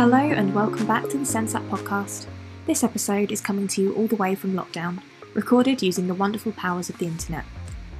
[0.00, 2.24] Hello, and welcome back to the Sensat podcast.
[2.64, 5.02] This episode is coming to you all the way from lockdown,
[5.34, 7.44] recorded using the wonderful powers of the internet.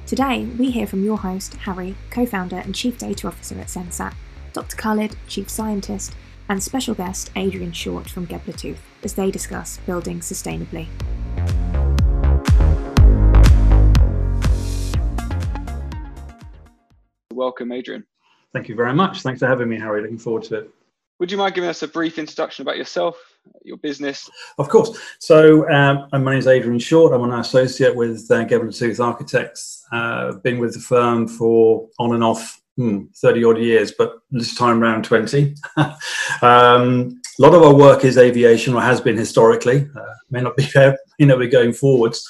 [0.07, 4.15] Today, we hear from your host, Harry, co founder and chief data officer at Sensat,
[4.51, 4.75] Dr.
[4.77, 6.15] Khalid, chief scientist,
[6.49, 10.87] and special guest Adrian Short from Gebler Tooth as they discuss building sustainably.
[17.31, 18.07] Welcome, Adrian.
[18.53, 19.21] Thank you very much.
[19.21, 20.01] Thanks for having me, Harry.
[20.01, 20.71] Looking forward to it.
[21.21, 23.15] Would you mind giving us a brief introduction about yourself,
[23.61, 24.27] your business?
[24.57, 24.99] Of course.
[25.19, 27.13] So, um, my name is Adrian Short.
[27.13, 29.85] I'm an associate with uh, Gebler Tooth Architects.
[29.91, 34.55] Uh, been with the firm for on and off hmm, 30 odd years, but this
[34.55, 35.53] time around 20.
[36.41, 39.89] um, a lot of our work is aviation, or has been historically.
[39.95, 42.23] Uh, may not be there, you know, we're going forwards.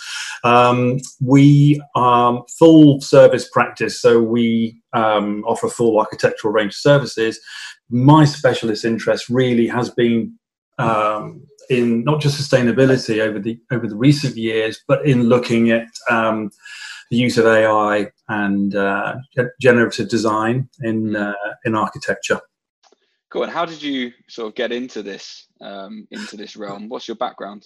[0.45, 6.77] Um, we are full service practice, so we um, offer a full architectural range of
[6.77, 7.41] services.
[7.89, 10.39] My specialist interest really has been
[10.77, 15.87] um, in not just sustainability over the over the recent years, but in looking at
[16.09, 16.51] um,
[17.09, 19.15] the use of AI and uh,
[19.59, 21.33] generative design in uh,
[21.65, 22.39] in architecture.
[23.31, 23.43] Cool.
[23.43, 26.89] And how did you sort of get into this um, into this realm?
[26.89, 27.65] What's your background?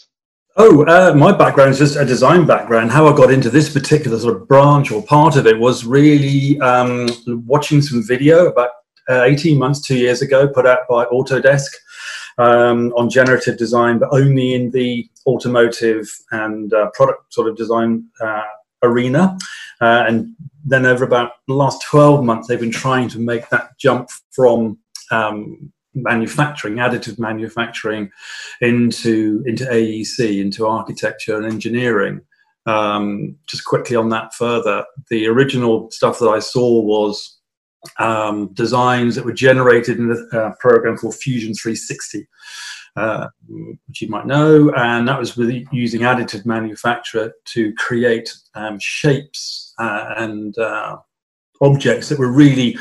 [0.57, 2.91] Oh, uh, my background is just a design background.
[2.91, 6.59] How I got into this particular sort of branch or part of it was really
[6.61, 8.69] um, watching some video about
[9.09, 11.71] uh, 18 months, two years ago, put out by Autodesk
[12.37, 18.05] um, on generative design, but only in the automotive and uh, product sort of design
[18.21, 18.43] uh,
[18.83, 19.37] arena.
[19.81, 23.77] Uh, and then over about the last 12 months, they've been trying to make that
[23.77, 24.77] jump from
[25.11, 28.11] um, manufacturing, additive manufacturing,
[28.61, 32.21] into into AEC, into architecture and engineering.
[32.67, 37.39] Um, just quickly on that further, the original stuff that I saw was
[37.99, 42.27] um, designs that were generated in a uh, program called Fusion 360,
[42.95, 43.27] uh,
[43.87, 50.13] which you might know, and that was using additive manufacture to create um, shapes uh,
[50.17, 50.97] and uh,
[51.61, 52.77] objects that were really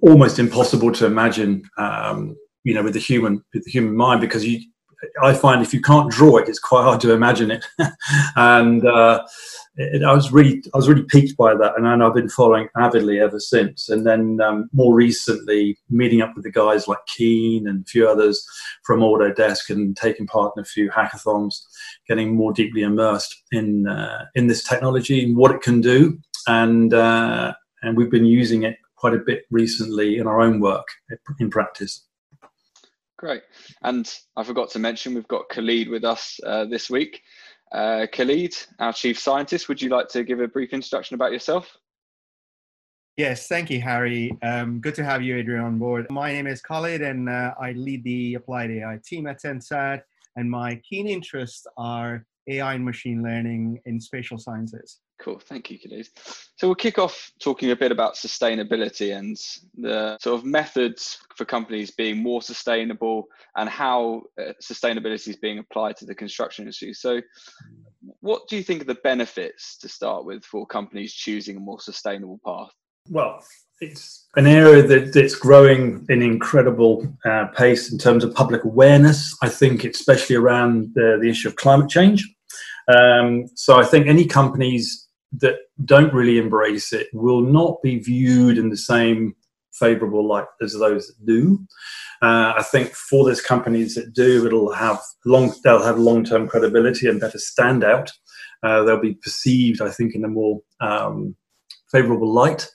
[0.00, 4.44] almost impossible to imagine um, you know with the human with the human mind because
[4.44, 4.60] you
[5.22, 7.66] I find if you can't draw it, it's quite hard to imagine it.
[8.36, 9.24] and uh,
[9.76, 13.20] it, I was really, I was really piqued by that, and I've been following avidly
[13.20, 13.88] ever since.
[13.88, 18.08] And then um, more recently, meeting up with the guys like Keen and a few
[18.08, 18.46] others
[18.84, 21.62] from Autodesk, and taking part in a few hackathons,
[22.08, 26.18] getting more deeply immersed in uh, in this technology and what it can do.
[26.46, 30.86] And uh, and we've been using it quite a bit recently in our own work
[31.40, 32.06] in practice.
[33.18, 33.42] Great.
[33.82, 37.20] And I forgot to mention, we've got Khalid with us uh, this week.
[37.72, 41.76] Uh, Khalid, our chief scientist, would you like to give a brief introduction about yourself?
[43.16, 44.38] Yes, thank you, Harry.
[44.40, 46.06] Um, good to have you, Adrian, on board.
[46.08, 50.02] My name is Khalid, and uh, I lead the applied AI team at Sensat.
[50.36, 55.00] And my keen interests are AI and machine learning in spatial sciences.
[55.22, 56.08] Cool, thank you, Khalid.
[56.56, 59.36] So we'll kick off talking a bit about sustainability and
[59.76, 65.60] the sort of methods for companies being more sustainable and how uh, sustainability is being
[65.60, 66.92] applied to the construction industry.
[66.92, 67.20] So,
[68.18, 71.78] what do you think are the benefits to start with for companies choosing a more
[71.78, 72.72] sustainable path?
[73.08, 73.44] Well,
[73.80, 79.36] it's an area that, that's growing in incredible uh, pace in terms of public awareness.
[79.40, 82.28] I think, especially around the, the issue of climate change.
[82.88, 88.58] Um, so I think any companies that don't really embrace it will not be viewed
[88.58, 89.34] in the same
[89.72, 91.58] favorable light as those that do.
[92.20, 96.46] Uh, I think for those companies that do, it'll have long they'll have long term
[96.46, 98.10] credibility and better stand out.
[98.62, 101.34] Uh, they'll be perceived, I think, in a more um,
[101.90, 102.70] favorable light.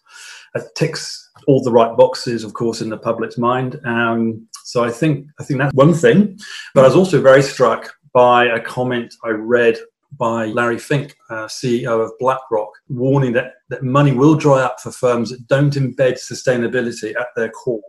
[0.55, 3.79] It ticks all the right boxes, of course, in the public's mind.
[3.85, 6.37] Um, so I think I think that's one thing.
[6.73, 9.77] But I was also very struck by a comment I read
[10.11, 14.91] by Larry Fink, uh, CEO of BlackRock, warning that, that money will dry up for
[14.91, 17.81] firms that don't embed sustainability at their core.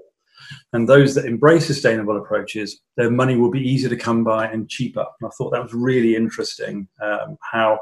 [0.73, 4.69] And those that embrace sustainable approaches, their money will be easier to come by and
[4.69, 5.05] cheaper.
[5.20, 7.79] And I thought that was really interesting um, how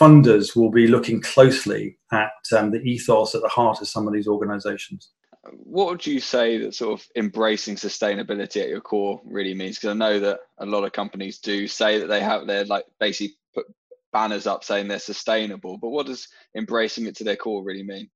[0.00, 4.14] funders will be looking closely at um, the ethos at the heart of some of
[4.14, 5.10] these organizations
[5.52, 9.76] what would you say that sort of embracing sustainability at your core really means?
[9.76, 12.84] Because I know that a lot of companies do say that they have their like
[13.00, 13.66] basically put
[14.12, 18.08] banners up saying they're sustainable, but what does embracing it to their core really mean?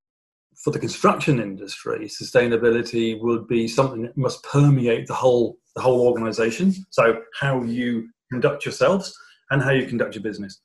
[0.65, 6.06] For the construction industry, sustainability would be something that must permeate the whole the whole
[6.06, 6.75] organization.
[6.91, 9.17] So how you conduct yourselves
[9.50, 10.61] and how you conduct your business.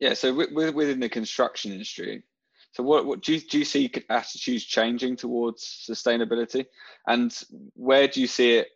[0.00, 2.22] Yeah, so within the construction industry,
[2.72, 6.66] so what, what do, you, do you see attitudes changing towards sustainability?
[7.06, 7.36] And
[7.74, 8.68] where do you see it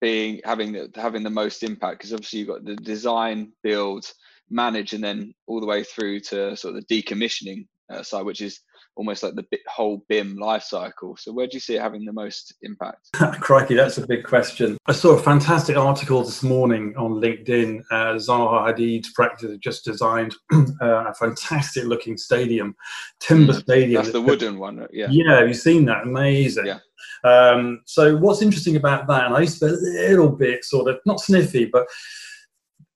[0.00, 1.98] being having the, having the most impact?
[1.98, 4.10] Because obviously you've got the design, build,
[4.50, 8.40] manage, and then all the way through to sort of the decommissioning uh, side, which
[8.40, 8.60] is
[8.98, 11.16] almost like the whole BIM life cycle.
[11.16, 13.08] So where do you see it having the most impact?
[13.40, 14.76] Crikey, that's a big question.
[14.86, 17.84] I saw a fantastic article this morning on LinkedIn.
[17.92, 22.74] Uh, Zaha Hadid's practice just designed uh, a fantastic looking stadium,
[23.20, 24.02] timber mm, stadium.
[24.02, 25.06] That's the wooden one, yeah.
[25.10, 26.02] Yeah, have you seen that?
[26.02, 26.66] Amazing.
[26.66, 26.78] Yeah.
[27.22, 30.88] Um, so what's interesting about that, and I used to be a little bit sort
[30.90, 31.86] of not sniffy, but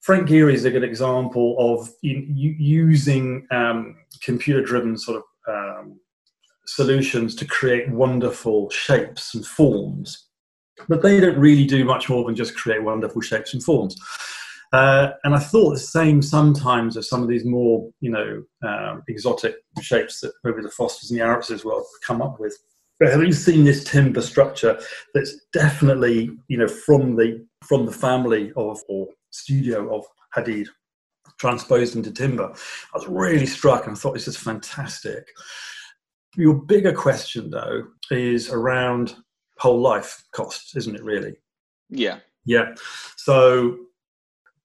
[0.00, 3.94] Frank Gehry is a good example of using um,
[4.24, 5.98] computer-driven sort of um,
[6.66, 10.28] solutions to create wonderful shapes and forms,
[10.88, 13.96] but they don't really do much more than just create wonderful shapes and forms.
[14.72, 19.02] Uh, and I thought the same sometimes of some of these more, you know, um,
[19.06, 22.56] exotic shapes that maybe the Fosters and the Arup's as well come up with.
[22.98, 24.80] But having seen this timber structure,
[25.12, 30.04] that's definitely, you know, from the from the family of or studio of
[30.36, 30.68] Hadid,
[31.42, 32.54] transposed into timber.
[32.94, 35.26] I was really struck and I thought this is fantastic.
[36.36, 39.16] Your bigger question, though, is around
[39.58, 41.34] whole life costs, isn't it, really?
[41.90, 42.18] Yeah.
[42.44, 42.74] Yeah.
[43.16, 43.76] So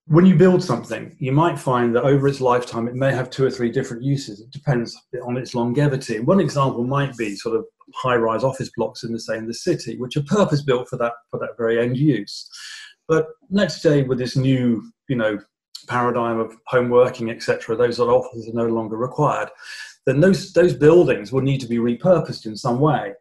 [0.06, 3.44] when you build something, you might find that over its lifetime, it may have two
[3.44, 4.40] or three different uses.
[4.40, 6.20] It depends on its longevity.
[6.20, 10.16] One example might be sort of high-rise office blocks in the same the city, which
[10.16, 12.48] are purpose-built for that for that very end use.
[13.08, 15.40] But let's say with this new, you know,
[15.88, 19.48] paradigm of home working, etc., those offices are no longer required
[20.08, 23.12] then those, those buildings will need to be repurposed in some way.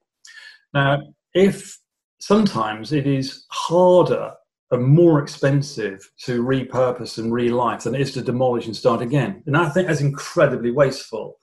[0.73, 1.01] Now,
[1.33, 1.77] if
[2.21, 4.31] sometimes it is harder
[4.71, 9.43] and more expensive to repurpose and relight than it is to demolish and start again.
[9.45, 11.37] And I think that's incredibly wasteful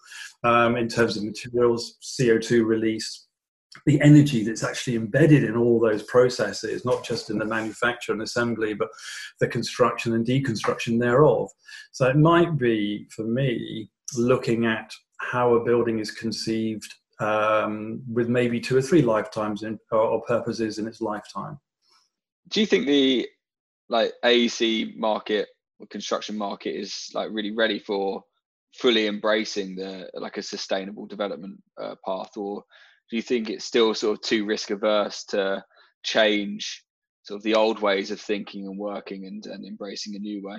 [0.44, 3.26] um, in terms of materials, CO2 release,
[3.86, 8.22] the energy that's actually embedded in all those processes, not just in the manufacture and
[8.22, 8.88] assembly, but
[9.40, 11.48] the construction and deconstruction thereof.
[11.92, 18.28] So it might be, for me, looking at how a building is conceived um, with
[18.28, 21.58] maybe two or three lifetimes in, or, or, purposes in its lifetime.
[22.48, 23.28] Do you think the
[23.88, 25.48] like AEC market
[25.78, 28.22] or construction market is like really ready for
[28.74, 32.64] fully embracing the like a sustainable development uh, path, or
[33.10, 35.64] do you think it's still sort of too risk averse to
[36.02, 36.84] change
[37.22, 40.56] sort of the old ways of thinking and working and, and embracing a new way?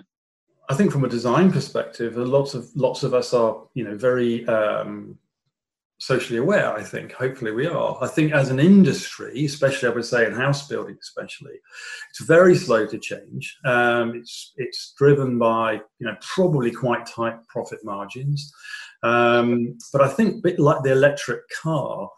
[0.69, 4.47] I think from a design perspective, lots of lots of us are, you know, very
[4.47, 5.18] um,
[6.00, 6.74] socially aware.
[6.74, 7.97] I think hopefully we are.
[8.01, 11.53] I think as an industry, especially I would say in house building, especially,
[12.09, 13.57] it's very slow to change.
[13.63, 18.51] Um, it's it's driven by you know probably quite tight profit margins,
[19.03, 22.09] um, but I think bit like the electric car,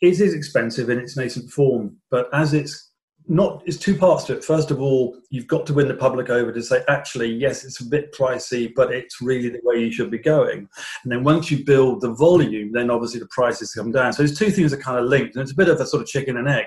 [0.00, 1.96] it is expensive in its nascent form.
[2.10, 2.88] But as it's
[3.28, 4.44] not it's two parts to it.
[4.44, 7.80] First of all you've got to win the public over to say actually yes it's
[7.80, 10.66] a bit pricey but it's really the way you should be going.
[11.02, 14.12] And then once you build the volume then obviously the prices come down.
[14.12, 16.02] So there's two things that kind of linked and it's a bit of a sort
[16.02, 16.66] of chicken and egg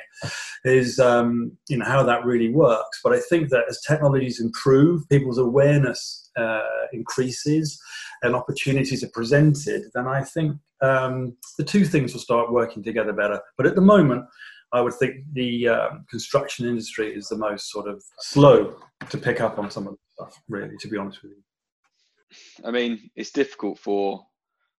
[0.64, 3.00] is um, you know how that really works.
[3.04, 6.62] But i think that as technologies improve people's awareness uh,
[6.94, 7.82] increases
[8.24, 13.14] and opportunities are presented then i think um, the two things will start working together
[13.14, 14.26] better but at the moment
[14.74, 18.76] I would think the um, construction industry is the most sort of slow
[19.10, 22.66] to pick up on some of the stuff, really, to be honest with you.
[22.66, 24.26] I mean, it's difficult for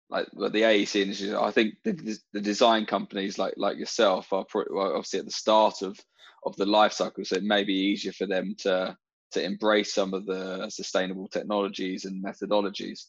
[0.09, 1.35] like the AEC industry.
[1.35, 5.83] I think the, the design companies like like yourself are well, obviously at the start
[5.83, 5.99] of
[6.45, 8.97] of the life cycle, so it may be easier for them to
[9.33, 13.01] to embrace some of the sustainable technologies and methodologies.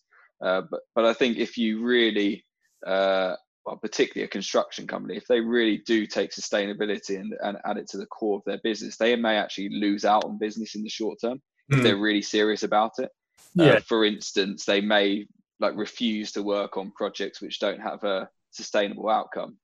[0.43, 2.43] Uh, but but I think if you really
[2.85, 3.35] uh,
[3.65, 7.87] well, particularly a construction company, if they really do take sustainability and, and add it
[7.89, 10.89] to the core of their business, they may actually lose out on business in the
[10.89, 11.41] short term mm.
[11.69, 11.83] if hmm.
[11.83, 13.09] they're really serious about it.
[13.57, 13.71] Uh, yeah.
[13.73, 15.25] Uh, for instance, they may
[15.59, 19.57] like refuse to work on projects which don't have a sustainable outcome.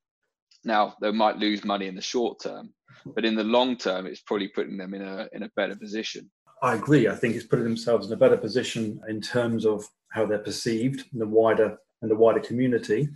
[0.63, 2.73] Now they might lose money in the short term,
[3.05, 6.29] but in the long term, it's probably putting them in a in a better position.
[6.61, 7.07] I agree.
[7.07, 11.05] I think it's putting themselves in a better position in terms of how they're perceived
[11.13, 13.09] in the wider and the wider community.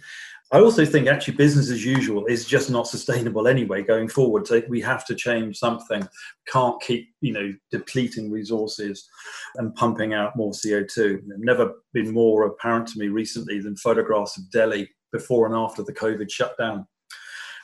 [0.51, 4.45] I also think actually business as usual is just not sustainable anyway going forward.
[4.45, 6.07] So we have to change something.
[6.47, 9.07] Can't keep you know depleting resources
[9.55, 11.21] and pumping out more CO2.
[11.38, 15.93] never been more apparent to me recently than photographs of Delhi before and after the
[15.93, 16.85] COVID shutdown.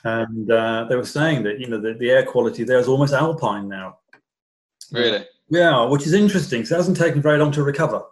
[0.06, 3.14] And uh, they were saying that you know the, the air quality there is almost
[3.14, 3.98] alpine now.
[4.92, 5.26] Really?
[5.50, 6.66] Yeah, which is interesting.
[6.66, 8.04] So it hasn't taken very long to recover.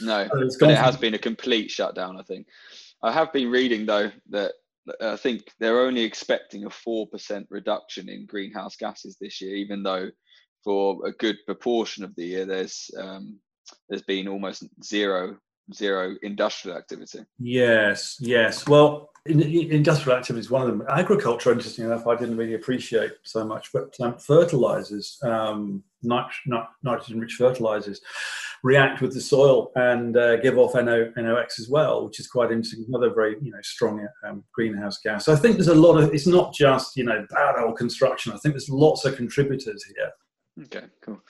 [0.00, 2.18] No, so but it has been a complete shutdown.
[2.18, 2.46] I think.
[3.02, 4.52] I have been reading though that
[5.00, 9.82] I think they're only expecting a four percent reduction in greenhouse gases this year, even
[9.82, 10.10] though
[10.64, 13.38] for a good proportion of the year, there's um,
[13.88, 15.36] there's been almost zero
[15.74, 17.20] zero industrial activity.
[17.38, 18.68] Yes, yes.
[18.68, 20.86] Well, in, in industrial activity is one of them.
[20.88, 26.60] Agriculture, interesting enough, I didn't really appreciate so much, but plant fertilizers, um, nit- nit-
[26.82, 28.00] nitrogen-rich fertilizers,
[28.62, 32.50] react with the soil and uh, give off NO, NOx as well, which is quite
[32.50, 32.84] interesting.
[32.88, 35.24] Another very you know strong um, greenhouse gas.
[35.24, 36.12] So I think there's a lot of.
[36.14, 38.32] It's not just you know bad old construction.
[38.32, 40.12] I think there's lots of contributors here.
[40.64, 41.20] Okay, cool.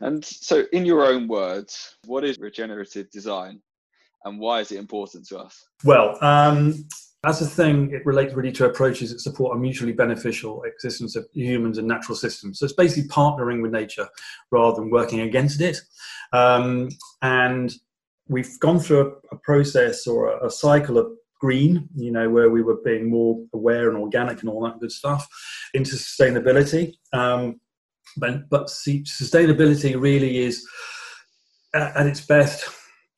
[0.00, 3.60] And so, in your own words, what is regenerative design,
[4.24, 5.64] and why is it important to us?
[5.84, 6.86] Well, um,
[7.24, 11.26] as a thing, it relates really to approaches that support a mutually beneficial existence of
[11.32, 12.58] humans and natural systems.
[12.58, 14.08] So it's basically partnering with nature
[14.52, 15.80] rather than working against it.
[16.32, 17.74] Um, and
[18.28, 19.00] we've gone through
[19.32, 21.10] a, a process or a, a, cycle of
[21.40, 24.92] green, you know, where we were being more aware and organic and all that good
[24.92, 25.26] stuff,
[25.74, 26.94] into sustainability.
[27.12, 27.60] Um,
[28.16, 30.64] but, but see, sustainability really is,
[31.74, 32.68] at its best,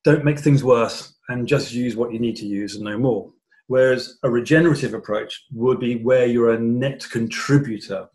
[0.04, 3.30] don't make things worse and just use what you need to use and no more.
[3.70, 8.08] Whereas a regenerative approach would be where you're a net contributor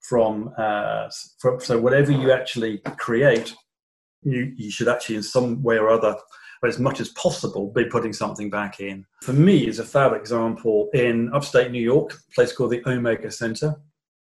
[0.00, 3.54] from, uh, from so whatever you actually create,
[4.24, 6.16] you, you should actually in some way or other
[6.66, 9.06] as much as possible be putting something back in.
[9.22, 13.30] For me, is a fab example in upstate New York, a place called the Omega
[13.30, 13.80] Center.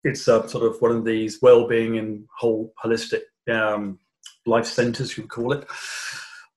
[0.05, 4.00] It's a, sort of one of these well-being and whole holistic um,
[4.46, 5.67] life centers, you would call it.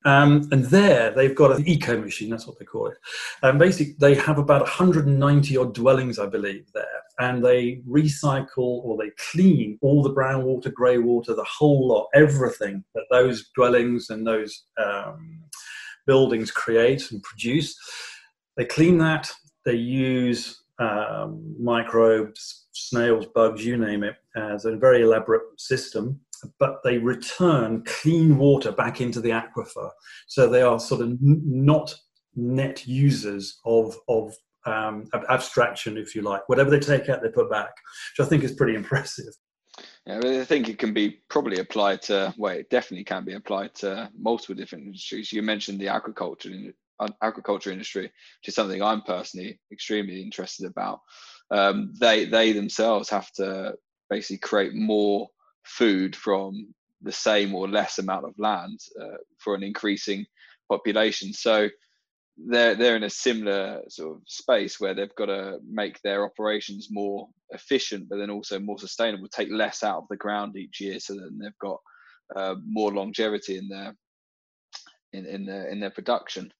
[0.05, 2.97] Um, and there they've got an eco machine, that's what they call it.
[3.43, 6.85] And basically, they have about 190 odd dwellings, I believe, there.
[7.19, 12.09] And they recycle or they clean all the brown water, grey water, the whole lot,
[12.15, 15.43] everything that those dwellings and those um,
[16.07, 17.77] buildings create and produce.
[18.57, 19.31] They clean that,
[19.65, 26.21] they use um, microbes, snails, bugs, you name it, as a very elaborate system
[26.59, 29.91] but they return clean water back into the aquifer.
[30.27, 31.95] So they are sort of n- not
[32.35, 34.35] net users of, of
[34.67, 36.49] um, abstraction, if you like.
[36.49, 37.73] Whatever they take out, they put back,
[38.17, 39.33] which I think is pretty impressive.
[40.07, 43.75] Yeah, I think it can be probably applied to, well, it definitely can be applied
[43.77, 45.33] to multiple different industries.
[45.33, 51.01] You mentioned the agriculture uh, agriculture industry, which is something I'm personally extremely interested about.
[51.51, 53.75] Um, they they themselves have to
[54.09, 55.29] basically create more
[55.67, 60.25] food from the same or less amount of land uh, for an increasing
[60.69, 61.33] population.
[61.33, 61.69] So
[62.37, 66.89] they're they're in a similar sort of space where they've got to make their operations
[66.91, 69.29] more efficient, but then also more sustainable.
[69.29, 71.81] Take less out of the ground each year, so that they've got
[72.35, 73.97] uh, more longevity in their
[75.13, 76.53] in in their in their production.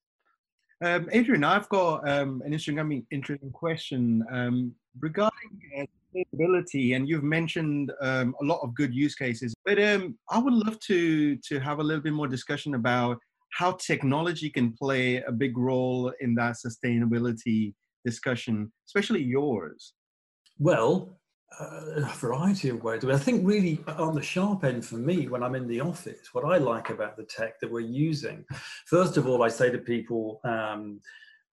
[0.83, 6.97] Um, Adrian, I've got um, an interesting, I mean, interesting question um, regarding uh, sustainability,
[6.97, 9.55] and you've mentioned um, a lot of good use cases.
[9.65, 13.19] But um, I would love to to have a little bit more discussion about
[13.53, 19.95] how technology can play a big role in that sustainability discussion, especially yours.
[20.59, 21.19] Well,
[21.59, 23.05] uh, a variety of ways.
[23.05, 26.45] I think really on the sharp end for me, when I'm in the office, what
[26.45, 28.45] I like about the tech that we're using,
[28.87, 31.01] first of all, I say to people, um,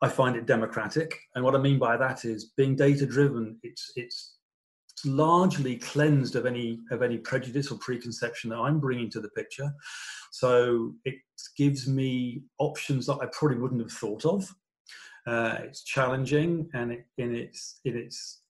[0.02, 3.58] I find it democratic, and what I mean by that is being data driven.
[3.64, 4.33] It's it's it's
[5.06, 9.72] largely cleansed of any of any prejudice or preconception that I'm bringing to the picture.
[10.32, 11.16] So it
[11.58, 14.54] gives me options that I probably wouldn't have thought of.
[15.26, 18.42] Uh, it's challenging and it, in its in its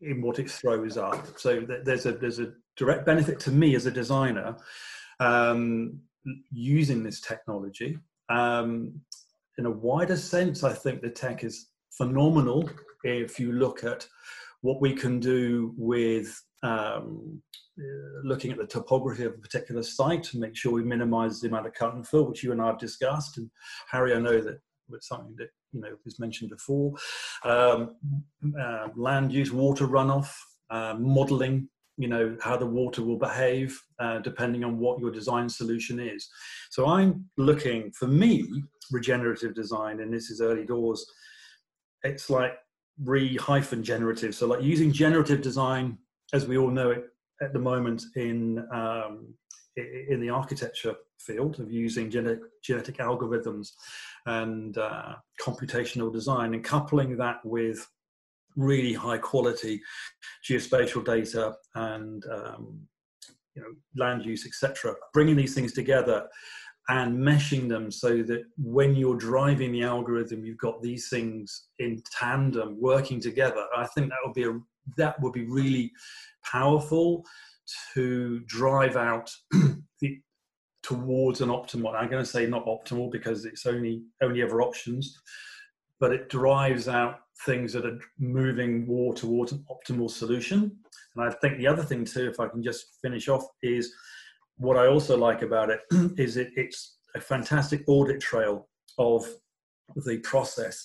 [0.00, 1.38] in what it throws up.
[1.38, 4.56] So there's a there's a direct benefit to me as a designer
[5.20, 6.00] um,
[6.50, 7.98] using this technology.
[8.28, 9.00] Um,
[9.58, 12.68] in a wider sense, I think the tech is phenomenal
[13.04, 14.06] if you look at
[14.62, 17.40] what we can do with um,
[18.24, 21.66] looking at the topography of a particular site to make sure we minimize the amount
[21.66, 23.38] of cut and fill, which you and I have discussed.
[23.38, 23.50] And
[23.90, 24.58] Harry, I know that
[24.88, 26.94] was something that you know was mentioned before.
[27.44, 27.96] Um,
[28.60, 30.32] uh, land use, water runoff,
[30.70, 31.68] uh, modeling.
[31.98, 36.28] You know how the water will behave uh, depending on what your design solution is.
[36.70, 38.46] So I'm looking for me
[38.90, 41.06] regenerative design, and this is early doors.
[42.02, 42.52] It's like
[43.02, 44.34] re hyphen generative.
[44.34, 45.98] So like using generative design
[46.32, 47.04] as we all know it
[47.42, 49.34] at the moment in um,
[49.76, 53.68] in the architecture field of using genetic, genetic algorithms
[54.26, 57.86] and uh, computational design and coupling that with
[58.56, 59.80] really high quality
[60.48, 62.80] geospatial data and um,
[63.54, 66.26] you know land use etc bringing these things together
[66.88, 72.00] and meshing them so that when you're driving the algorithm you've got these things in
[72.10, 74.58] tandem working together i think that would be a
[74.96, 75.90] that would be really
[76.44, 77.24] powerful
[77.94, 79.30] to drive out
[80.00, 80.20] the,
[80.82, 81.94] towards an optimal.
[81.94, 85.20] I'm going to say not optimal because it's only only ever options,
[85.98, 90.76] but it drives out things that are moving more towards an optimal solution.
[91.16, 93.92] And I think the other thing too, if I can just finish off, is
[94.58, 95.80] what I also like about it
[96.18, 99.26] is it, it's a fantastic audit trail of
[100.04, 100.84] the process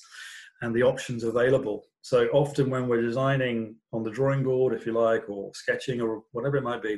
[0.62, 1.84] and the options available.
[2.02, 6.24] So often when we're designing on the drawing board, if you like, or sketching or
[6.32, 6.98] whatever it might be,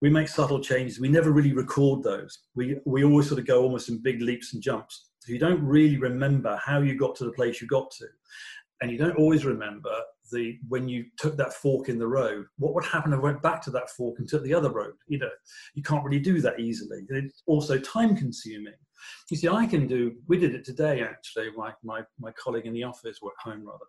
[0.00, 0.98] we make subtle changes.
[0.98, 2.40] We never really record those.
[2.54, 5.10] We, we always sort of go almost in big leaps and jumps.
[5.20, 8.06] So you don't really remember how you got to the place you got to.
[8.80, 9.92] And you don't always remember
[10.30, 13.42] the when you took that fork in the road, what would happen if I went
[13.42, 14.94] back to that fork and took the other road?
[15.08, 15.30] You know,
[15.74, 17.00] you can't really do that easily.
[17.08, 18.74] It's also time consuming.
[19.30, 20.16] You see, I can do.
[20.28, 21.50] We did it today actually.
[21.56, 23.84] My my my colleague in the office, or at home rather,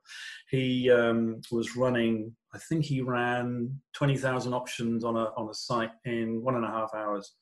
[0.50, 2.34] he um, was running.
[2.54, 6.66] I think he ran twenty thousand options on a on a site in one and
[6.66, 7.36] a half hours,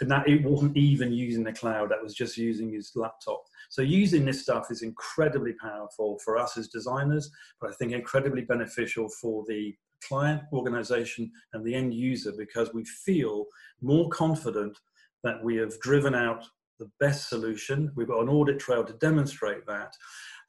[0.00, 1.90] and that it wasn't even using the cloud.
[1.90, 3.42] That was just using his laptop.
[3.68, 8.42] So using this stuff is incredibly powerful for us as designers, but I think incredibly
[8.42, 9.74] beneficial for the
[10.06, 13.46] client, organization, and the end user because we feel
[13.80, 14.78] more confident
[15.24, 16.44] that we have driven out
[16.78, 17.90] the best solution.
[17.96, 19.92] We've got an audit trail to demonstrate that.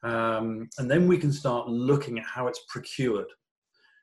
[0.02, 3.26] Um, and then we can start looking at how it's procured.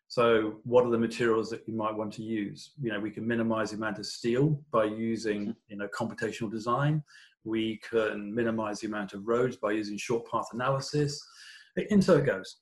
[0.10, 2.72] So, what are the materials that you might want to use?
[2.82, 7.04] You know, we can minimize the amount of steel by using, you know, computational design.
[7.44, 11.22] We can minimize the amount of roads by using short path analysis.
[11.92, 12.58] And so it goes.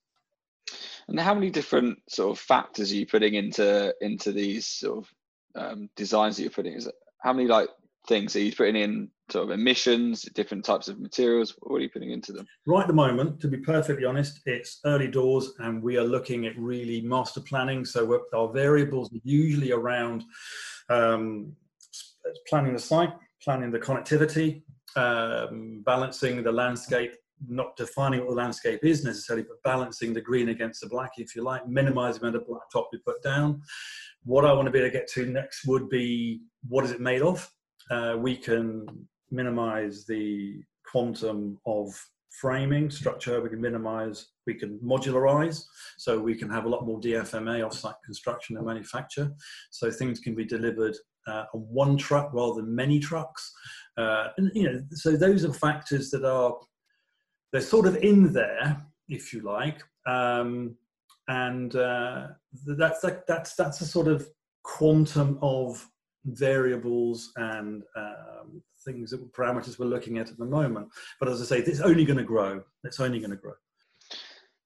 [1.08, 5.14] And how many different sort of factors are you putting into into these sort of
[5.56, 6.74] um, designs that you're putting?
[6.74, 7.70] Is it how many like
[8.08, 9.10] things are you putting in?
[9.32, 11.56] Sort of emissions, different types of materials.
[11.60, 12.46] What are you putting into them?
[12.68, 16.46] Right at the moment, to be perfectly honest, it's early doors, and we are looking
[16.46, 17.86] at really master planning.
[17.86, 20.24] So our variables are usually around
[20.90, 21.54] um,
[22.48, 24.62] planning the site, planning the connectivity,
[24.96, 27.14] um, balancing the landscape,
[27.48, 31.36] not defining what the landscape is necessarily, but balancing the green against the black, if
[31.36, 33.62] you like, minimizing the amount of black top we put down.
[34.24, 37.02] What I want to be able to get to next would be what is it
[37.02, 37.50] made of?
[37.92, 38.88] Uh, we can
[39.32, 41.94] minimize the quantum of
[42.40, 45.64] framing structure, we can minimize, we can modularize,
[45.98, 49.32] so we can have a lot more DFMA off-site construction and manufacture.
[49.72, 50.96] So things can be delivered
[51.28, 53.52] uh, on one truck rather than many trucks.
[53.98, 56.56] Uh, and, you know, so those are factors that are
[57.52, 60.76] they're sort of in there, if you like, um,
[61.30, 62.28] and uh,
[62.66, 64.28] that's like, that's that's a sort of
[64.64, 65.88] quantum of
[66.26, 70.88] variables and um, things that parameters we're looking at at the moment.
[71.20, 72.62] But as I say, it's only going to grow.
[72.84, 73.54] It's only going to grow.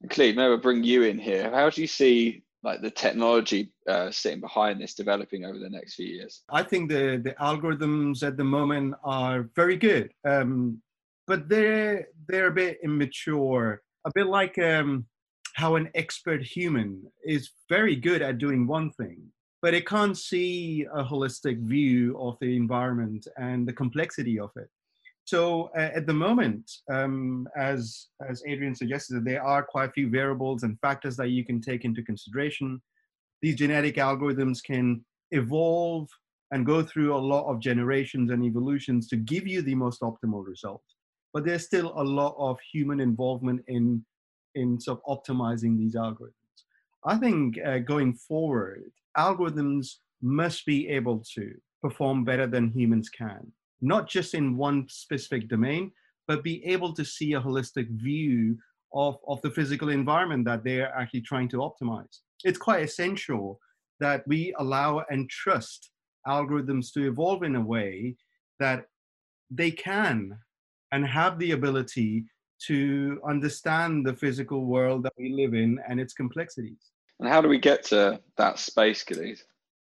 [0.10, 1.52] Cleve, maybe I'll bring you in here.
[1.52, 5.96] How do you see like the technology uh, sitting behind this developing over the next
[5.96, 6.44] few years?
[6.50, 10.82] I think the the algorithms at the moment are very good, um,
[11.28, 15.06] but they're they're a bit immature, a bit like um,
[15.56, 19.22] how an expert human is very good at doing one thing,
[19.62, 24.70] but it can't see a holistic view of the environment and the complexity of it.
[25.26, 30.10] So uh, at the moment, um, as as Adrian suggested, there are quite a few
[30.10, 32.82] variables and factors that you can take into consideration.
[33.42, 36.10] These genetic algorithms can evolve
[36.52, 40.44] and go through a lot of generations and evolutions to give you the most optimal
[40.46, 40.82] result.
[41.32, 44.04] But there's still a lot of human involvement in
[44.56, 46.34] in sort of optimizing these algorithms.
[47.06, 48.92] I think uh, going forward,
[49.26, 49.86] algorithms
[50.22, 51.46] must be able to
[51.82, 53.52] perform better than humans can
[53.82, 55.92] not just in one specific domain,
[56.28, 58.58] but be able to see a holistic view
[58.94, 62.20] of, of the physical environment that they're actually trying to optimize.
[62.44, 63.60] It's quite essential
[64.00, 65.92] that we allow and trust
[66.28, 68.16] algorithms to evolve in a way
[68.60, 68.86] that
[69.50, 70.38] they can
[70.92, 72.26] and have the ability
[72.68, 76.92] to understand the physical world that we live in and its complexities.
[77.20, 79.40] And how do we get to that space, Khalid?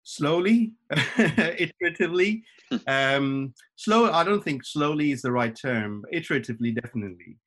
[0.07, 2.43] slowly, iteratively.
[2.71, 2.77] Hmm.
[2.87, 6.05] um, slow, I don't think slowly is the right term.
[6.15, 7.39] Iteratively, definitely.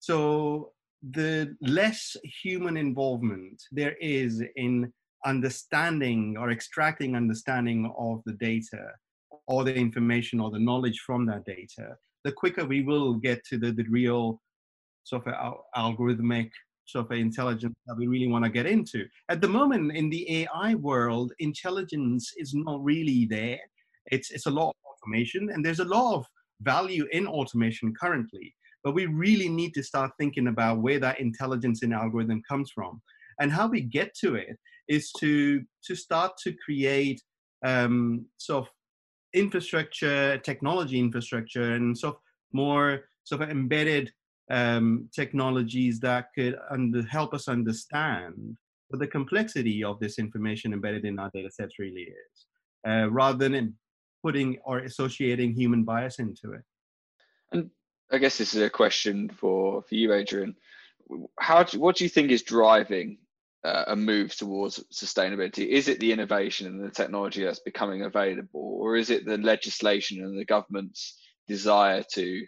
[0.00, 4.92] So the less human involvement there is in
[5.24, 8.86] understanding or extracting understanding of the data
[9.46, 13.58] or the information or the knowledge from that data, the quicker we will get to
[13.58, 14.40] the, the real
[15.04, 16.50] sort of algorithmic
[16.94, 19.06] of intelligence that we really want to get into.
[19.28, 23.60] At the moment, in the AI world, intelligence is not really there.
[24.10, 26.26] It's, it's a lot of automation, and there's a lot of
[26.62, 28.54] value in automation currently.
[28.82, 33.00] But we really need to start thinking about where that intelligence in algorithm comes from.
[33.38, 34.56] And how we get to it
[34.88, 37.22] is to, to start to create
[37.64, 38.70] um, sort of
[39.34, 42.20] infrastructure, technology infrastructure, and sort of
[42.52, 44.12] more sort of embedded
[44.50, 48.56] um, technologies that could under, help us understand
[48.88, 52.46] what the complexity of this information embedded in our data sets really is,
[52.86, 53.74] uh, rather than
[54.22, 56.62] putting or associating human bias into it.
[57.52, 57.70] And
[58.12, 60.54] I guess this is a question for, for you, Adrian.
[61.38, 63.18] How do, what do you think is driving
[63.64, 65.68] uh, a move towards sustainability?
[65.68, 70.24] Is it the innovation and the technology that's becoming available, or is it the legislation
[70.24, 72.46] and the government's desire to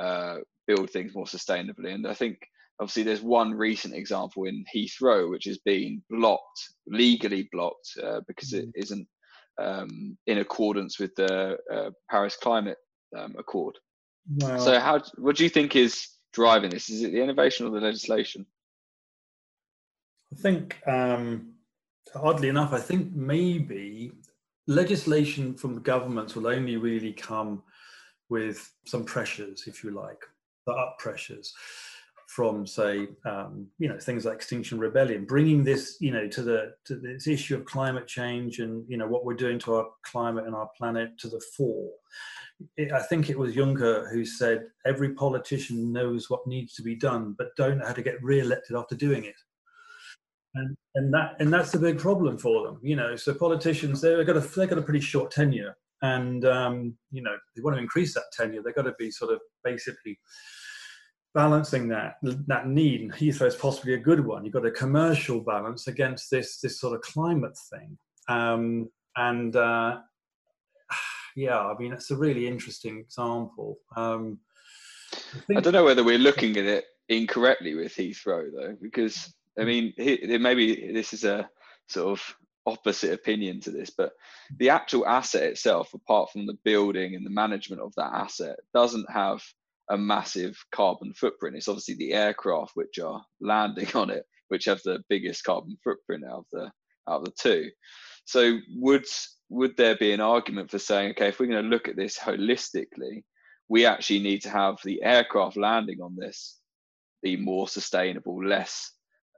[0.00, 1.94] uh, build things more sustainably?
[1.94, 2.38] And I think
[2.80, 8.52] obviously there's one recent example in Heathrow which has been blocked, legally blocked, uh, because
[8.52, 8.82] it mm-hmm.
[8.82, 9.08] isn't
[9.58, 12.78] um, in accordance with the uh, Paris Climate
[13.16, 13.76] um, Accord.
[14.28, 14.58] Wow.
[14.58, 16.90] So, how what do you think is driving this?
[16.90, 18.44] Is it the innovation or the legislation?
[20.32, 21.54] I think, um,
[22.14, 24.12] oddly enough, I think maybe
[24.66, 27.62] legislation from governments will only really come
[28.28, 30.24] with some pressures, if you like,
[30.66, 31.54] the up pressures
[32.26, 36.74] from, say, um, you know, things like Extinction Rebellion, bringing this, you know, to the
[36.84, 40.44] to this issue of climate change and you know what we're doing to our climate
[40.44, 41.90] and our planet to the fore.
[42.76, 46.94] It, I think it was Juncker who said every politician knows what needs to be
[46.94, 49.36] done, but don't know how to get re-elected after doing it.
[50.54, 53.14] And and that and that's the big problem for them you know.
[53.14, 57.36] So politicians they've got a they've got a pretty short tenure and um, you know
[57.54, 60.18] they want to increase that tenure they've got to be sort of basically
[61.34, 62.14] balancing that
[62.46, 63.02] that need.
[63.02, 64.44] And Heathrow is possibly a good one.
[64.44, 67.98] You've got a commercial balance against this this sort of climate thing.
[68.28, 69.98] Um, and uh,
[71.36, 73.78] yeah I mean it's a really interesting example.
[73.96, 74.38] Um,
[75.50, 79.64] I, I don't know whether we're looking at it incorrectly with Heathrow though because I
[79.64, 81.48] mean, maybe this is a
[81.88, 84.12] sort of opposite opinion to this, but
[84.58, 89.10] the actual asset itself, apart from the building and the management of that asset, doesn't
[89.10, 89.42] have
[89.90, 91.56] a massive carbon footprint.
[91.56, 96.24] It's obviously the aircraft which are landing on it, which have the biggest carbon footprint
[96.24, 96.70] out of the
[97.08, 97.70] out of the two.
[98.24, 99.06] So would
[99.48, 102.18] would there be an argument for saying, okay, if we're going to look at this
[102.18, 103.22] holistically,
[103.68, 106.58] we actually need to have the aircraft landing on this
[107.22, 108.92] be more sustainable, less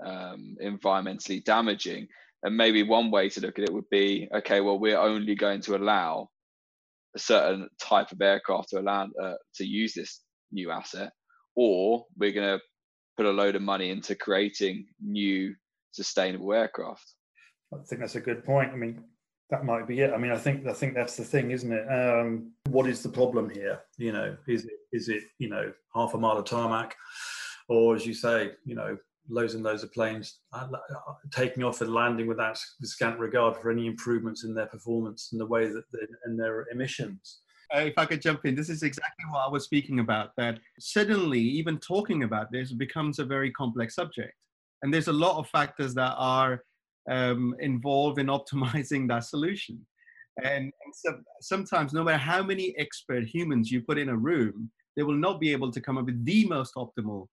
[0.04, 2.08] um, environmentally damaging.
[2.42, 5.60] And maybe one way to look at it would be, okay, well, we're only going
[5.62, 6.28] to allow
[7.16, 10.22] a certain type of aircraft to allow uh, to use this
[10.52, 11.10] new asset,
[11.56, 12.64] or we're going to
[13.16, 15.54] put a load of money into creating new
[15.90, 17.14] sustainable aircraft.
[17.74, 18.72] I think that's a good point.
[18.72, 19.02] I mean,
[19.50, 20.12] that might be it.
[20.12, 21.86] I mean, I think I think that's the thing, isn't it?
[21.90, 23.80] Um, what is the problem here?
[23.96, 26.94] You know, is it is it you know half a mile of tarmac,
[27.68, 28.96] or as you say, you know,
[29.28, 33.70] loads and loads of planes uh, uh, taking off and landing without scant regard for
[33.70, 37.40] any improvements in their performance and the way that they, and their emissions.
[37.74, 40.30] Uh, if I could jump in, this is exactly what I was speaking about.
[40.36, 44.32] That suddenly, even talking about this becomes a very complex subject,
[44.82, 46.62] and there's a lot of factors that are
[47.10, 49.86] um, involved in optimizing that solution.
[50.42, 54.70] And, and so, sometimes, no matter how many expert humans you put in a room,
[54.96, 57.26] they will not be able to come up with the most optimal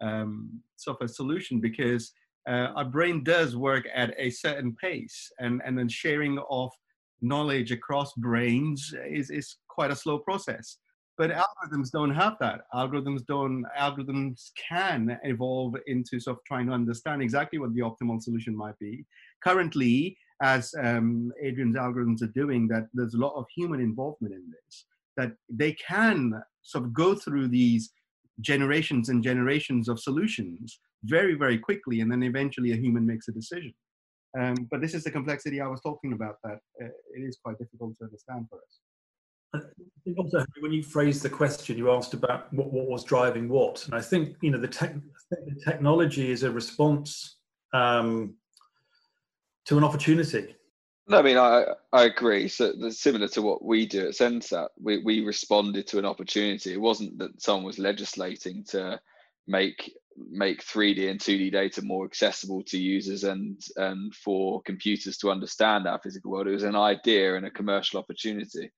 [0.00, 0.60] um,
[1.00, 2.12] a solution because
[2.48, 6.70] uh, our brain does work at a certain pace and, and then sharing of
[7.20, 10.78] knowledge across brains is, is quite a slow process.
[11.16, 12.60] But algorithms don't have that.
[12.72, 18.22] Algorithms don't algorithms can evolve into sort of trying to understand exactly what the optimal
[18.22, 19.04] solution might be.
[19.42, 24.44] Currently as um, adrian's algorithms are doing that there's a lot of human involvement in
[24.50, 24.84] this
[25.16, 26.32] that they can
[26.62, 27.90] sort of go through these
[28.40, 33.32] generations and generations of solutions very, very quickly, and then eventually a human makes a
[33.32, 33.74] decision.
[34.38, 37.58] Um, but this is the complexity I was talking about that uh, it is quite
[37.58, 39.64] difficult to understand for us.
[40.18, 43.94] Also, when you phrased the question, you asked about what, what was driving what, and
[43.94, 44.94] I think you know the, tech,
[45.30, 47.38] the technology is a response
[47.72, 48.34] um,
[49.66, 50.54] to an opportunity.
[51.08, 52.48] No, I mean I I agree.
[52.48, 56.72] So similar to what we do at Sensat, we we responded to an opportunity.
[56.74, 59.00] It wasn't that someone was legislating to
[59.46, 59.90] make
[60.30, 65.86] make 3D and 2D data more accessible to users and and for computers to understand
[65.86, 66.48] our physical world.
[66.48, 68.70] It was an idea and a commercial opportunity.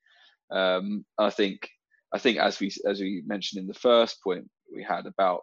[0.52, 1.68] Um, I think
[2.14, 5.40] I think as we as we mentioned in the first point we had about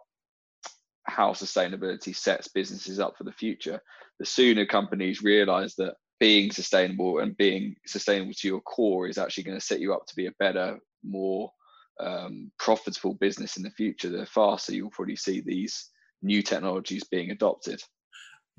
[1.04, 3.80] how sustainability sets businesses up for the future,
[4.18, 9.44] the sooner companies realize that being sustainable and being sustainable to your core is actually
[9.44, 11.50] going to set you up to be a better, more
[12.00, 15.90] um, profitable business in the future, the faster you'll probably see these
[16.22, 17.80] new technologies being adopted.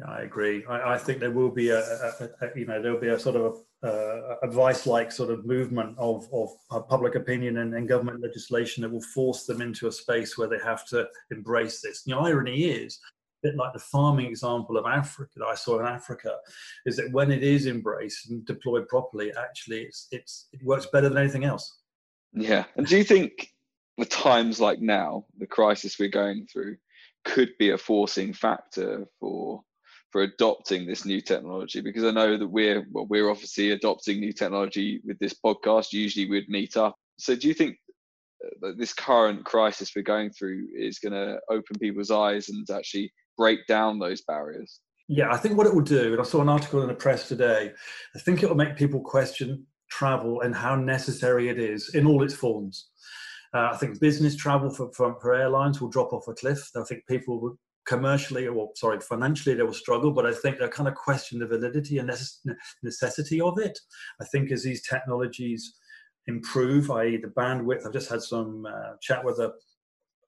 [0.08, 0.66] I agree.
[0.66, 3.36] I, I think there will be a, a, a, you know, there'll be a sort
[3.36, 6.50] of uh, advice-like sort of movement of, of
[6.88, 10.60] public opinion and, and, government legislation that will force them into a space where they
[10.64, 12.04] have to embrace this.
[12.04, 13.00] The irony is,
[13.42, 16.38] bit like the farming example of Africa that I saw in Africa,
[16.86, 21.10] is that when it is embraced and deployed properly, actually it's, it's it works better
[21.10, 21.80] than anything else.
[22.34, 23.52] Yeah, and do you think
[23.98, 26.78] the times like now, the crisis we're going through,
[27.26, 29.62] could be a forcing factor for
[30.12, 34.34] for adopting this new technology because I know that we're well, we're obviously adopting new
[34.34, 35.94] technology with this podcast.
[35.94, 36.96] Usually we'd meet up.
[37.18, 37.78] So do you think
[38.44, 42.68] uh, that this current crisis we're going through is going to open people's eyes and
[42.72, 44.82] actually break down those barriers?
[45.08, 47.28] Yeah, I think what it will do, and I saw an article in the press
[47.28, 47.72] today,
[48.16, 52.22] I think it will make people question travel and how necessary it is in all
[52.22, 52.90] its forms.
[53.56, 56.70] Uh, I think business travel for, for, for, airlines will drop off a cliff.
[56.76, 60.68] I think people will commercially or sorry financially they will struggle but i think they'll
[60.68, 62.12] kind of question the validity and
[62.84, 63.80] necessity of it
[64.22, 65.74] i think as these technologies
[66.28, 69.40] improve i.e the bandwidth i've just had some uh, chat with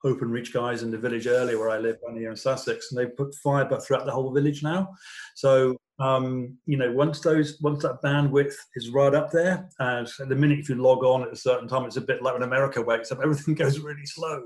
[0.04, 3.00] the openreach guys in the village earlier where i live down here in sussex and
[3.00, 4.90] they've put fiber throughout the whole village now
[5.36, 10.36] so um, you know, once those once that bandwidth is right up there, so the
[10.36, 12.82] minute if you log on at a certain time, it's a bit like when America
[12.82, 14.44] wakes up, everything goes really slow.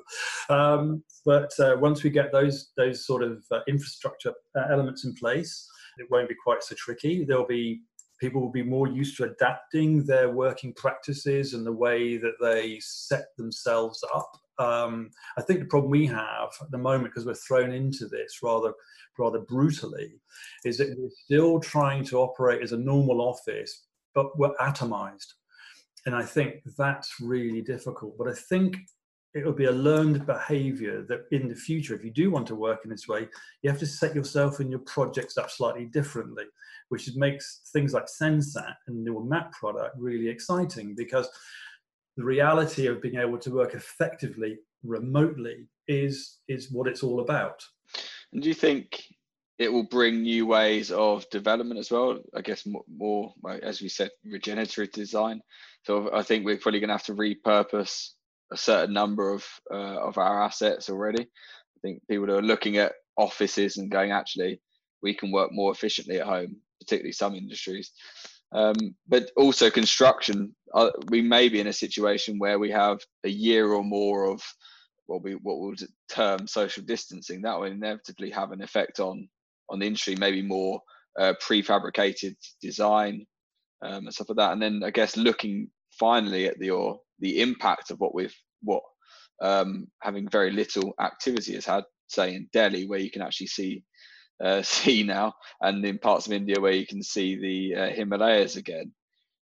[0.50, 5.14] Um, but uh, once we get those those sort of uh, infrastructure uh, elements in
[5.16, 5.66] place,
[5.98, 7.24] it won't be quite so tricky.
[7.24, 7.82] There'll be
[8.20, 12.80] people will be more used to adapting their working practices and the way that they
[12.82, 17.36] set themselves up um, I think the problem we have at the moment, because we're
[17.36, 18.74] thrown into this rather
[19.18, 20.20] rather brutally,
[20.64, 25.34] is that we're still trying to operate as a normal office, but we're atomized.
[26.06, 28.18] And I think that's really difficult.
[28.18, 28.78] But I think
[29.36, 32.56] it will be a learned behavior that in the future, if you do want to
[32.56, 33.28] work in this way,
[33.62, 36.46] you have to set yourself and your projects up slightly differently,
[36.88, 41.28] which makes things like Sensat and your map product really exciting because
[42.18, 47.62] the reality of being able to work effectively remotely is is what it's all about.
[48.34, 49.04] And do you think
[49.58, 52.20] it will bring new ways of development as well?
[52.36, 55.42] I guess more, more as we said, regenerative design.
[55.84, 58.10] So I think we're probably going to have to repurpose
[58.52, 61.24] a certain number of uh, of our assets already.
[61.24, 64.62] I think people are looking at offices and going, actually,
[65.02, 67.92] we can work more efficiently at home, particularly some industries.
[68.56, 73.30] Um, but also construction, uh, we may be in a situation where we have a
[73.30, 74.42] year or more of
[75.08, 75.76] what we what we'll
[76.10, 77.42] term social distancing.
[77.42, 79.28] That will inevitably have an effect on
[79.70, 80.80] on the industry, maybe more
[81.20, 83.26] uh, prefabricated design
[83.84, 84.54] um, and stuff like that.
[84.54, 88.84] And then I guess looking finally at the or the impact of what we've what
[89.42, 93.84] um, having very little activity has had, say in Delhi, where you can actually see
[94.44, 98.56] uh, see now, and in parts of India where you can see the uh, Himalayas
[98.56, 98.92] again.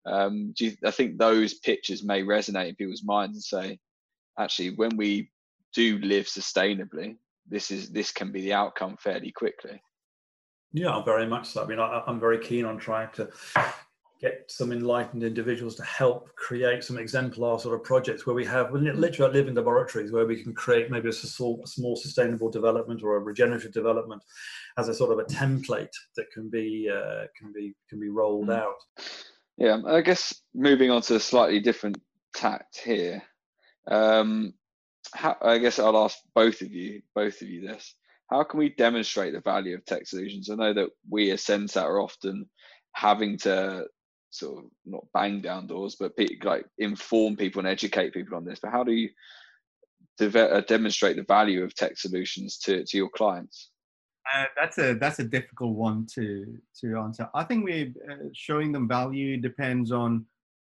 [0.05, 3.79] Um, you, I think those pictures may resonate in people's minds and say,
[4.37, 5.31] actually, when we
[5.73, 7.15] do live sustainably,
[7.47, 9.81] this is this can be the outcome fairly quickly.
[10.73, 11.63] Yeah, very much so.
[11.63, 13.29] I mean, I, I'm very keen on trying to
[14.23, 18.71] get some enlightened individuals to help create some exemplar sort of projects where we have
[18.71, 23.19] literally living laboratories where we can create maybe a small, small sustainable development or a
[23.19, 24.23] regenerative development
[24.77, 28.47] as a sort of a template that can be uh, can be can be rolled
[28.47, 28.57] mm.
[28.57, 28.77] out.
[29.57, 31.97] Yeah, I guess moving on to a slightly different
[32.33, 33.21] tact here.
[33.91, 34.53] Um,
[35.13, 37.93] how, I guess I'll ask both of you, both of you this.
[38.29, 40.49] How can we demonstrate the value of tech solutions?
[40.49, 42.49] I know that we as Sensat are often
[42.93, 43.85] having to
[44.33, 48.59] sort of not bang down doors, but like inform people and educate people on this.
[48.61, 49.09] But how do you
[50.17, 53.69] de- uh, demonstrate the value of tech solutions to, to your clients?
[54.33, 57.29] Uh, that's a that's a difficult one to to answer.
[57.35, 60.25] I think we uh, showing them value depends on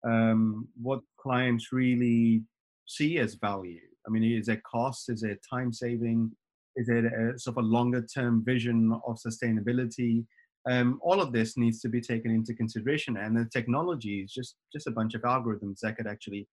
[0.08, 2.44] um, what clients really
[2.88, 3.82] see as value.
[4.08, 5.10] I mean, is it cost?
[5.10, 6.32] Is it time saving?
[6.78, 10.26] Is it a sort of a longer term vision of sustainability?
[10.70, 14.56] Um, all of this needs to be taken into consideration and the technology is just
[14.72, 16.48] just a bunch of algorithms that could actually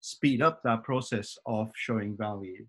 [0.00, 2.64] speed up that process of showing value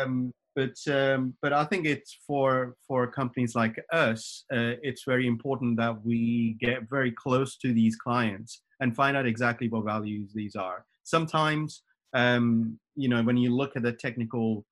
[0.00, 5.26] um, but um, but I think it's for for companies like us, uh, it's very
[5.26, 10.32] important that we get very close to these clients and find out exactly what values
[10.34, 10.86] these are.
[11.04, 11.82] Sometimes,
[12.14, 14.64] um, you know, when you look at the technical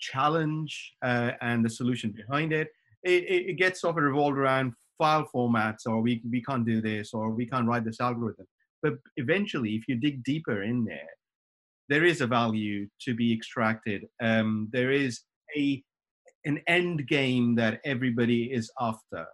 [0.00, 2.68] challenge uh, and the solution behind it,
[3.04, 7.12] it, it gets sort of revolved around file formats or we, we can't do this
[7.12, 8.46] or we can't write this algorithm.
[8.82, 11.08] But eventually, if you dig deeper in there,
[11.88, 14.06] there is a value to be extracted.
[14.22, 15.20] Um, there is
[15.56, 15.82] a
[16.46, 19.26] an end game that everybody is after.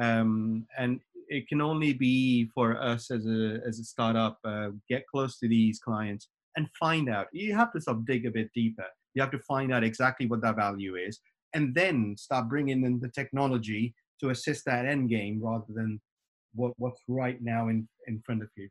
[0.00, 5.04] Um, and it can only be for us as a as a startup uh, get
[5.06, 8.50] close to these clients and find out you have to sort of dig a bit
[8.54, 11.20] deeper you have to find out exactly what that value is
[11.54, 16.00] and then start bringing in the technology to assist that end game rather than
[16.54, 18.68] what, what's right now in, in front of you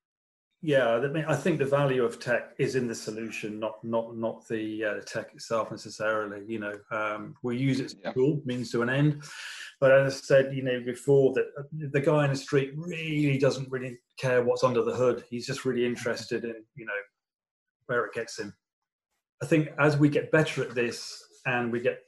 [0.61, 4.17] yeah, I mean, I think the value of tech is in the solution, not not
[4.17, 6.43] not the uh, tech itself necessarily.
[6.45, 9.23] You know, um, we use it as a tool, means to an end.
[9.79, 13.37] But as I said, you know, before that, uh, the guy in the street really
[13.37, 15.23] doesn't really care what's under the hood.
[15.29, 16.91] He's just really interested in, you know,
[17.85, 18.53] where it gets him.
[19.41, 21.99] I think as we get better at this and we get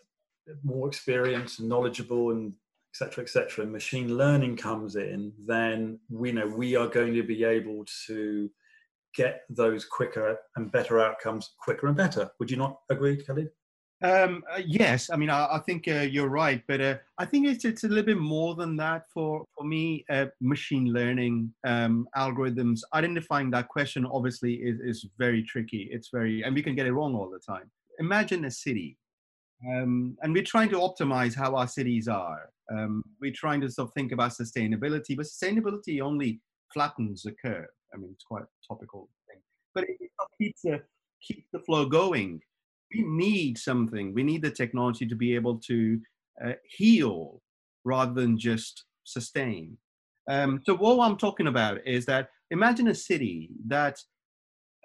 [0.63, 2.53] more experience and knowledgeable and
[2.93, 7.43] etc etc and machine learning comes in then we know we are going to be
[7.43, 8.49] able to
[9.15, 13.49] get those quicker and better outcomes quicker and better would you not agree Khalid?
[14.03, 17.47] Um, uh, yes, I mean I, I think uh, you're right, but uh, I think
[17.47, 20.03] it's it's a little bit more than that for for me.
[20.09, 25.87] Uh, machine learning um, algorithms identifying that question obviously is is very tricky.
[25.91, 27.69] It's very and we can get it wrong all the time.
[27.99, 28.97] Imagine a city,
[29.69, 32.49] um, and we're trying to optimize how our cities are.
[32.71, 36.41] Um, we're trying to sort of think about sustainability, but sustainability only
[36.73, 37.67] flattens the curve.
[37.93, 39.41] I mean, it's quite a topical thing,
[39.75, 39.97] but it,
[40.39, 40.81] keeps the
[41.21, 42.41] keeps the flow going
[42.93, 44.13] we need something.
[44.13, 45.99] We need the technology to be able to
[46.43, 47.41] uh, heal
[47.83, 49.77] rather than just sustain.
[50.29, 53.97] Um, so what I'm talking about is that imagine a city that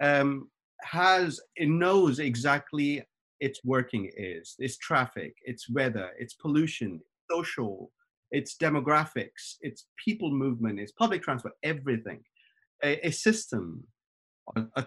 [0.01, 0.49] um,
[0.81, 3.03] has it knows exactly
[3.39, 7.91] its working is its traffic, its weather, its pollution, social,
[8.31, 12.21] its demographics, its people movement, its public transport, everything.
[12.83, 13.83] A, a system,
[14.55, 14.85] a,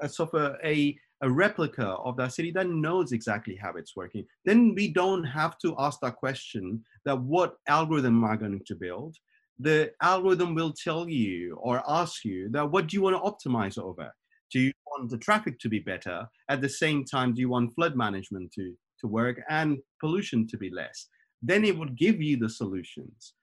[0.00, 4.24] a, sort of a a replica of that city that knows exactly how it's working.
[4.44, 8.74] Then we don't have to ask that question that what algorithm am I going to
[8.74, 9.16] build?
[9.58, 13.78] The algorithm will tell you or ask you that what do you want to optimize
[13.78, 14.12] over?
[14.52, 16.28] Do you want the traffic to be better?
[16.48, 20.56] At the same time, do you want flood management to, to work and pollution to
[20.56, 21.08] be less?
[21.42, 23.34] Then it would give you the solutions.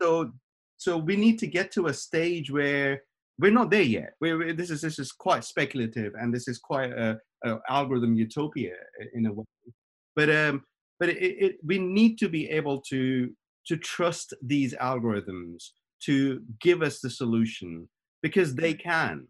[0.00, 0.32] So,
[0.76, 3.02] so we need to get to a stage where
[3.38, 4.14] we're not there yet.
[4.20, 8.74] We're, this is this is quite speculative, and this is quite a, a algorithm utopia
[9.14, 9.44] in a way.
[10.14, 10.64] But um,
[10.98, 13.30] but it, it, we need to be able to
[13.66, 15.70] to trust these algorithms
[16.04, 17.88] to give us the solution
[18.22, 19.26] because they can.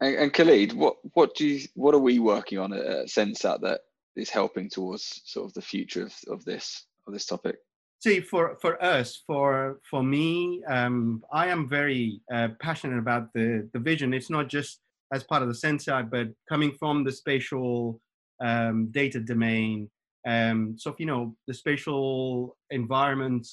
[0.00, 3.80] And, and Khalid, what what do you what are we working on at Sensat that
[4.16, 7.56] is helping towards sort of the future of, of this of this topic?
[8.02, 13.68] see for for us for for me um, i am very uh, passionate about the
[13.72, 14.80] the vision it's not just
[15.12, 18.00] as part of the Sensat but coming from the spatial
[18.40, 19.90] um, data domain
[20.26, 23.46] um, so you know the spatial environment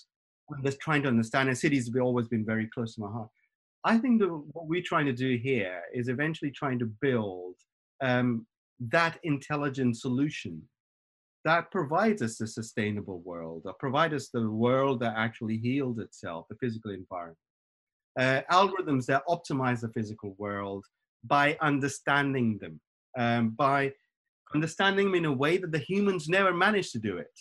[0.63, 3.29] just trying to understand and cities have always been very close to my heart
[3.83, 7.55] i think that what we're trying to do here is eventually trying to build
[8.01, 8.45] um,
[8.79, 10.61] that intelligent solution
[11.47, 16.45] that provides us a sustainable world, or provides us the world that actually heals itself,
[16.49, 17.37] the physical environment.
[18.19, 20.83] Uh, algorithms that optimize the physical world
[21.23, 22.81] by understanding them,
[23.17, 23.93] um, by
[24.53, 27.39] understanding them in a way that the humans never managed to do it.